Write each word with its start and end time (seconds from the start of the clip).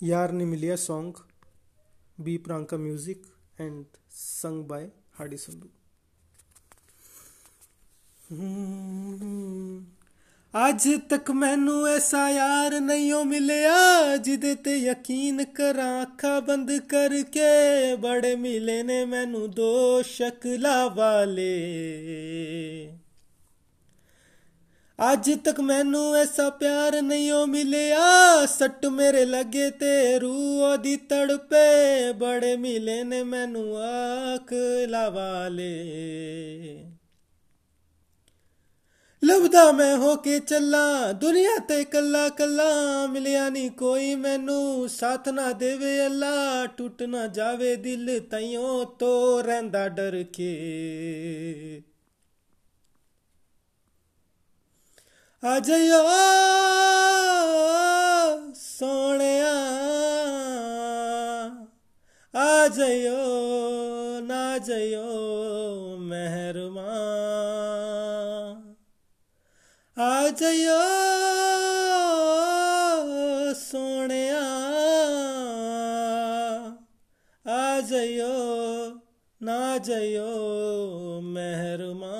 Yaar 0.00 0.32
Ne 0.32 0.44
Miliya 0.44 0.78
song, 0.78 1.14
B. 2.18 2.38
Pranka 2.38 2.78
music, 2.78 3.18
and 3.58 3.84
sung 4.08 4.64
by 4.64 4.82
Hadi 5.18 5.36
Sandhu. 5.36 5.68
ਅੱਜ 10.54 10.86
ਤੱਕ 11.10 11.30
ਮੈਨੂੰ 11.30 11.86
ਐਸਾ 11.88 12.28
ਯਾਰ 12.30 12.78
ਨਹੀਂਓ 12.80 13.22
ਮਿਲਿਆ 13.24 14.16
ਜਿਹਦੇ 14.16 14.54
ਤੇ 14.54 14.76
ਯਕੀਨ 14.76 15.44
ਕਰਾਂ 15.54 16.02
ਅੱਖਾਂ 16.02 16.40
ਬੰਦ 16.40 16.70
ਕਰਕੇ 16.88 17.96
ਬੜੇ 17.96 18.34
ਮਿਲੇ 18.36 18.82
ਨੇ 18.82 19.04
ਮੈਨੂੰ 19.04 19.50
ਦੋ 19.50 20.02
ਸ਼ਕਲਾ 20.02 20.86
ਵਾਲੇ 20.88 21.48
ਅੱਜ 25.00 25.30
ਤੱਕ 25.44 25.60
ਮੈਨੂੰ 25.60 26.14
ਐਸਾ 26.16 26.50
ਪਿਆਰ 26.50 27.02
ਨਹੀਂ 27.02 27.32
ਉਹ 27.32 27.46
ਮਿਲਿਆ। 27.46 28.46
ਸੱਟ 28.46 28.86
ਮੇਰੇ 28.86 29.24
ਲੱਗੇ 29.24 29.70
ਤੇ 29.70 30.18
ਰੂਹ 30.18 30.62
ਉਹਦੀ 30.62 30.96
ਤੜਪੇ। 30.96 32.12
ਬੜੇ 32.12 32.56
ਮਿਲੇ 32.56 33.04
ਨੇ 33.04 33.22
ਮੈਨੂੰ 33.22 33.78
ਆਖ 33.78 34.52
ਲਾਵਾਲੇ 34.88 35.74
ਲਬਦਾ 39.24 39.72
ਮੈਂ 39.72 39.96
ਹੋ 39.96 40.16
ਕੇ 40.16 40.38
ਚੱਲਾਂ, 40.38 41.14
ਦੁਨੀਆ 41.14 41.58
ਤੇ 41.68 41.84
ਕੱਲਾ 41.84 42.28
ਕੱਲਾ। 42.28 43.06
ਮਿਲਿਆ 43.06 43.48
ਨਹੀਂ 43.48 43.70
ਕੋਈ 43.70 44.14
ਮੈਨੂੰ, 44.14 44.88
ਸਾਥ 44.88 45.28
ਨਾ 45.28 45.52
ਦੇਵੇ 45.52 46.06
ਅੱਲਾ। 46.06 46.66
ਟੁੱਟ 46.66 47.02
ਨਾ 47.02 47.26
ਜਾਵੇ 47.26 47.76
ਦਿਲ 47.76 48.20
ਤਈਓ 48.20 48.84
ਤੋ 48.84 49.42
ਰਹਿੰਦਾ 49.42 49.88
ਡਰ 49.88 50.24
ਕੇ। 50.32 51.82
ਆ 55.44 55.58
ਜਾਇਓ 55.60 56.00
ਸੋਹਣਿਆ 58.54 59.52
ਆ 62.34 62.68
ਜਾਇਓ 62.68 63.16
ਨਾ 64.20 64.58
ਜਾਇਓ 64.58 65.96
ਮਹਿਰਮਾ। 65.96 66.86
ਆ 69.98 70.28
ਜਾਇਓ 70.28 70.78
ਸੋਹਣਿਆ 73.54 74.44
ਆ 77.46 77.80
ਜਾਇਓ 77.80 78.28
ਨਾ 79.42 79.78
ਜਾਇਓ 79.78 80.28
ਮਹਿਰਮਾ। 81.20 82.14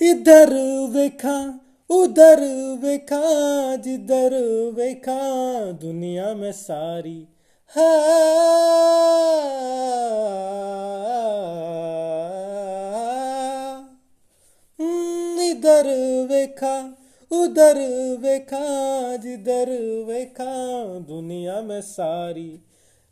ਇਧਰ 0.00 0.54
ਵੇਖਾਂ, 0.90 1.58
ਉਧਰ 1.90 2.40
ਵੇਖਾਂ, 2.80 3.76
ਜਿੱਧਰ 3.76 4.34
ਵੇਖਾਂ 4.74 5.72
ਦੁਨੀਆ 5.72 6.34
ਮੈਂ 6.34 6.52
ਸਾਰੀ 6.52 7.26
ਹਾ। 7.78 7.86
ਇਧਰ 15.42 15.86
ਵੇਖਾਂ, 16.28 16.92
ਉਧਰ 17.32 17.80
ਵੇਖਾਂ, 18.20 19.18
ਜਿੱਧਰ 19.18 19.70
ਵੇਖਾਂ 20.06 21.00
ਦੁਨੀਆ 21.00 21.60
ਮੈਂ 21.60 21.82
ਸਾਰੀ। 21.82 22.58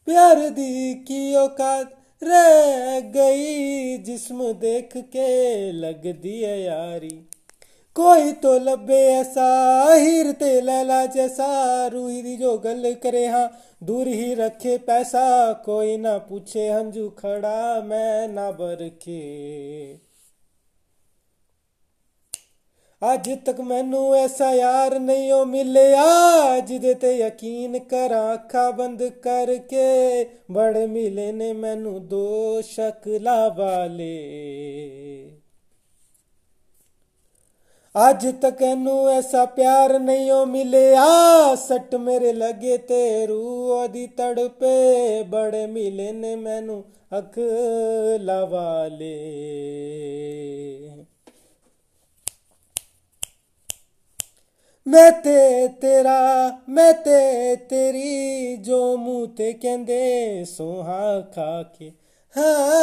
ਪਿਆਰ 0.06 0.48
ਦੀ 0.48 0.94
ਕੀ 1.06 1.34
ਔਕਾਤ 1.34 1.86
रह 2.24 3.00
गई 3.00 3.98
जिस्म 3.98 4.52
देख 4.52 4.96
के 4.96 5.72
लग 5.72 6.06
दिए 6.22 6.56
यारी। 6.56 7.28
कोई 7.96 8.32
तो 8.32 8.58
लबे 8.58 9.00
ऐसा 9.06 9.46
हीर 9.94 10.32
ते 10.32 10.60
लैला 10.60 11.06
जैसा, 11.06 11.86
रूही 11.86 12.22
दी 12.22 12.36
जो 12.36 12.58
गल 12.58 12.94
करे 13.02 13.26
हाँ 13.26 13.50
दूर 13.82 14.08
ही 14.08 14.34
रखे 14.34 14.78
पैसा, 14.78 15.52
कोई 15.52 15.96
ना 15.96 16.18
पूछे 16.18 16.68
हंजू 16.68 17.08
खड़ा, 17.08 17.82
मैं 17.82 18.28
ना 18.28 18.50
बरखे। 18.50 19.20
ਅੱਜ 23.12 23.30
ਤੱਕ 23.46 23.60
ਮੈਨੂੰ 23.60 24.14
ਐਸਾ 24.14 24.50
ਯਾਰ 24.54 24.98
ਨਹੀਂ 24.98 25.32
ਉਹ 25.32 25.46
ਮਿਲਿਆ, 25.46 26.04
ਜਿਹਦੇ 26.60 26.94
ਤੇ 26.94 27.12
ਯਕੀਨ 27.16 27.78
ਕਰਾਂ 27.78 28.32
ਅੱਖਾਂ 28.34 28.72
ਬੰਦ 28.72 29.02
ਕਰਕੇ। 29.22 30.24
ਬੜੇ 30.50 30.86
ਮਿਲੇ 30.86 31.30
ਨੇ 31.32 31.52
ਮੈਨੂੰ 31.52 32.06
ਦੋ 32.08 32.60
ਸ਼ਕਲਾਂ 32.60 33.50
ਵਾਲੇ 33.50 34.10
ਅੱਜ 37.94 38.26
ਤੱਕ 38.42 38.62
ਇਹਨੂੰ 38.62 39.08
ਐਸਾ 39.08 39.44
ਪਿਆਰ 39.46 39.98
ਨਹੀਂ 39.98 40.30
ਉਹ 40.32 40.46
ਮਿਲਿਆ, 40.46 41.54
ਸੱਟ 41.54 41.94
ਮੇਰੇ 41.94 42.32
ਲੱਗੇ 42.32 42.76
ਤੇ 42.78 43.26
ਰੂਹ 43.26 43.70
ਉਹਦੀ 43.72 44.06
ਤੜਪੇ। 44.06 45.22
ਬੜੇ 45.22 45.66
ਮਿਲੇ 45.66 46.10
ਨੇ 46.12 46.34
ਮੈਨੂੰ 46.36 46.84
ਅੱਖ 47.18 47.38
ਲਵਾਲੇ 48.20 49.14
ਮੈਂ 54.86 55.12
ਤੇ 55.12 55.68
ਤੇਰਾ, 55.68 56.52
ਮੈਂ 56.68 56.92
ਤੇ 56.92 57.56
ਤੇਰੀ 57.56 58.56
ਜੋ 58.56 58.96
ਮੂੰਹ 58.96 59.28
ਤੇ 59.28 59.52
ਕਹਿੰਦੇ 59.52 60.44
ਸੋਹਾ 60.44 61.20
ਖਾ 61.20 61.62
ਕੇ। 61.62 61.92
ਹਾਂ। 62.38 62.74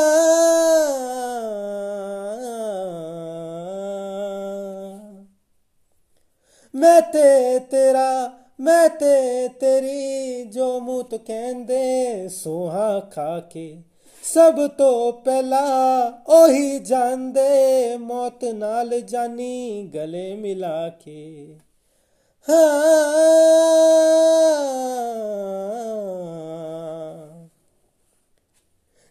ਮੈਂ 6.76 7.02
ਤੇ 7.02 7.60
ਤੇਰਾ, 7.60 8.32
ਮੈਂ 8.60 8.90
ਤੇ 8.90 9.48
ਤੇਰੀ 9.48 10.44
ਜੋ 10.44 10.80
ਮੂੰਹ 10.80 11.04
ਤੋਂ 11.04 11.20
ਕਹਿੰਦੇ 11.20 12.28
ਸੋਹਾ 12.28 13.00
ਖਾ 13.00 13.40
ਕੇ। 13.40 13.82
ਸਭ 14.24 14.70
ਤੋਂ 14.70 15.14
ਪਹਿਲਾਂ 15.14 16.12
ਉਹੀ 16.28 16.80
ਜਾਂਦੇ, 16.80 17.98
ਮੌਤ 17.98 18.46
ਨਾਲ 18.46 19.02
ਜਾਨੀ 19.02 19.92
ਗਲੇ 19.96 20.36
ਮਿਲਾ 20.36 20.90
ਕੇ। 20.90 21.48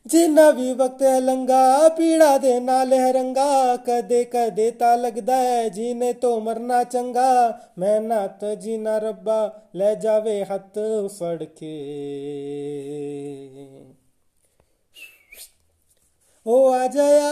ਜਿੰਨਾ 0.06 0.50
ਵੀ 0.50 0.74
ਵਕਤ 0.74 1.02
ਹੈ 1.02 1.20
ਲੰਗਾ, 1.20 1.88
ਪੀੜਾ 1.88 2.38
ਦੇ 2.38 2.60
ਨਾਲ 2.60 2.92
ਹੈ 2.92 3.12
ਰੰਗਾ, 3.12 3.76
ਕਦੇ 3.76 4.24
ਕਦੇ 4.24 4.70
ਤਾਂ 4.70 4.98
ਲੱਗਦਾ 4.98 5.36
ਹੈ 5.36 5.68
ਜੀਨੇ 5.68 6.12
ਤੋਂ 6.12 6.40
ਮਰਨਾ 6.40 6.84
ਚੰਗਾ। 6.84 7.60
ਮਿਹਨਤ 7.78 8.44
ਜੀਨਾ 8.44 8.98
ਰੱਬਾ, 8.98 9.62
ਲੈ 9.74 9.94
ਜਾਵੇ 9.94 10.44
ਹੱਥ 10.44 10.78
ਫੜ 11.06 11.44
ਕੇ। 11.44 11.74
ਉਹ 16.46 16.74
ਆ 16.74 16.86
ਜਾਇਆ 16.86 17.29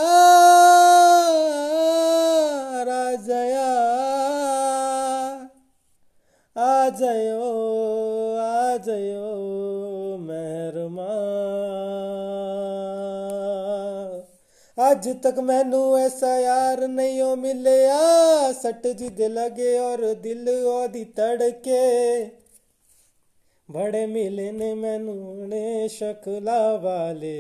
ਆ 6.88 6.91
ਜਾਇਓ 6.91 8.37
ਆ 8.38 8.76
ਜਾਇਓ 8.76 10.16
ਮਹਿਰਮਾ 10.19 11.09
ਅੱਜ 14.78 15.09
ਤੱਕ 15.22 15.38
ਮੈਨੂੰ 15.41 15.99
ਐਸਾ 15.99 16.38
ਯਾਰ 16.38 16.87
ਨਹੀਂ 16.87 17.22
ਉਹ 17.22 17.37
ਮਿਲਿਆ 17.37 18.53
ਸੱਟ 18.53 18.87
ਜਿੱਦ 18.87 19.21
ਲਗੇ 19.22 19.78
ਔਰ 19.78 20.15
ਦਿਲ 20.15 20.49
ਉਹਦੀ 20.49 21.04
ਤੜਕੇ 21.04 22.31
ਬੜੇ 23.69 24.05
ਮਿਲੇ 24.06 24.50
ਨੇ 24.53 24.75
ਮੈਨੂੰ 24.75 25.49
ਨੇ 25.49 25.88
ਸ਼ਕਲਾ 25.88 26.76
ਵਾਲੇ 26.76 27.37